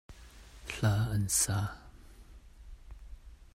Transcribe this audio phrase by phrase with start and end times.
[0.71, 1.59] Hla an sa.